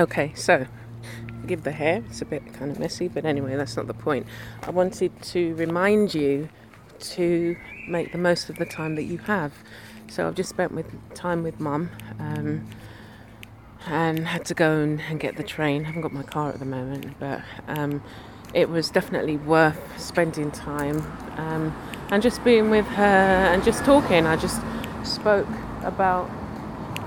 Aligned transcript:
Okay, 0.00 0.32
so 0.34 0.66
give 1.46 1.62
the 1.62 1.72
hair, 1.72 2.02
it's 2.08 2.22
a 2.22 2.24
bit 2.24 2.54
kind 2.54 2.70
of 2.70 2.78
messy, 2.78 3.06
but 3.06 3.26
anyway, 3.26 3.54
that's 3.54 3.76
not 3.76 3.86
the 3.86 3.92
point. 3.92 4.26
I 4.62 4.70
wanted 4.70 5.12
to 5.24 5.54
remind 5.56 6.14
you 6.14 6.48
to 7.00 7.54
make 7.86 8.10
the 8.12 8.16
most 8.16 8.48
of 8.48 8.56
the 8.56 8.64
time 8.64 8.94
that 8.94 9.02
you 9.02 9.18
have. 9.18 9.52
So 10.08 10.26
I've 10.26 10.36
just 10.36 10.48
spent 10.48 10.72
with 10.72 10.86
time 11.12 11.42
with 11.42 11.60
mum 11.60 11.90
um, 12.18 12.66
and 13.86 14.20
had 14.26 14.46
to 14.46 14.54
go 14.54 14.78
and, 14.78 15.02
and, 15.02 15.20
get 15.20 15.36
the 15.36 15.42
train. 15.42 15.82
I 15.82 15.88
haven't 15.88 16.00
got 16.00 16.14
my 16.14 16.22
car 16.22 16.48
at 16.48 16.60
the 16.60 16.64
moment, 16.64 17.20
but 17.20 17.42
um, 17.68 18.02
it 18.54 18.70
was 18.70 18.88
definitely 18.88 19.36
worth 19.36 20.00
spending 20.00 20.50
time 20.50 21.00
um, 21.36 21.76
and 22.10 22.22
just 22.22 22.42
being 22.42 22.70
with 22.70 22.86
her 22.86 23.04
and 23.04 23.62
just 23.62 23.84
talking. 23.84 24.26
I 24.26 24.36
just 24.36 24.62
spoke 25.04 25.46
about 25.82 26.30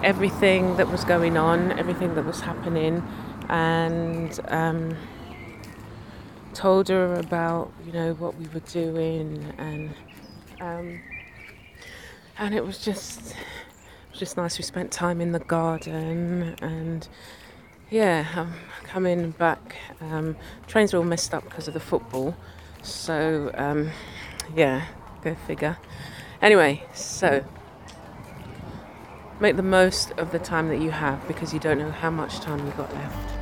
everything 0.03 0.75
that 0.77 0.89
was 0.89 1.03
going 1.05 1.37
on, 1.37 1.71
everything 1.79 2.13
that 2.15 2.25
was 2.25 2.41
happening, 2.41 3.01
and 3.49 4.39
um, 4.49 4.95
told 6.53 6.89
her 6.89 7.15
about 7.15 7.71
you 7.85 7.93
know 7.93 8.13
what 8.15 8.35
we 8.35 8.47
were 8.47 8.59
doing, 8.61 9.53
and 9.57 9.93
um, 10.61 11.01
and 12.37 12.53
it 12.53 12.65
was 12.65 12.79
just 12.79 13.31
it 13.31 14.09
was 14.11 14.19
just 14.19 14.37
nice. 14.37 14.57
We 14.57 14.63
spent 14.63 14.91
time 14.91 15.21
in 15.21 15.31
the 15.31 15.39
garden, 15.39 16.55
and 16.61 17.07
yeah, 17.89 18.25
I'm 18.35 18.53
coming 18.83 19.31
back. 19.31 19.77
Um, 20.01 20.35
trains 20.67 20.93
were 20.93 20.99
all 20.99 21.05
messed 21.05 21.33
up 21.33 21.43
because 21.45 21.67
of 21.67 21.73
the 21.73 21.79
football, 21.79 22.35
so 22.81 23.51
um, 23.55 23.89
yeah, 24.55 24.85
go 25.23 25.35
figure. 25.47 25.77
Anyway, 26.41 26.83
so 26.93 27.45
make 29.39 29.55
the 29.55 29.63
most 29.63 30.11
of 30.13 30.31
the 30.31 30.39
time 30.39 30.67
that 30.69 30.79
you 30.79 30.91
have 30.91 31.25
because 31.27 31.53
you 31.53 31.59
don't 31.59 31.79
know 31.79 31.91
how 31.91 32.09
much 32.09 32.39
time 32.39 32.59
you've 32.65 32.77
got 32.77 32.93
left. 32.93 33.33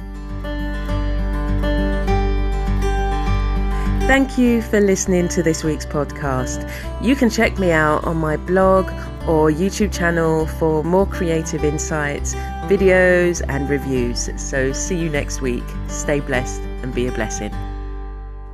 Thank 4.08 4.38
you 4.38 4.62
for 4.62 4.82
listening 4.82 5.30
to 5.30 5.42
this 5.42 5.64
week's 5.64 5.86
podcast. 5.86 6.70
You 7.02 7.16
can 7.16 7.30
check 7.30 7.58
me 7.58 7.72
out 7.72 8.04
on 8.04 8.18
my 8.18 8.36
blog 8.36 8.88
or 9.26 9.50
YouTube 9.50 9.94
channel 9.94 10.48
for 10.48 10.84
more 10.84 11.06
creative 11.06 11.64
insights, 11.64 12.36
videos, 12.66 13.42
and 13.48 13.70
reviews. 13.70 14.30
So, 14.36 14.74
see 14.74 14.98
you 14.98 15.10
next 15.10 15.40
week. 15.40 15.64
Stay 15.88 16.20
blessed 16.20 16.62
and 16.82 16.94
be 16.94 17.08
a 17.08 17.12
blessing. 17.14 17.54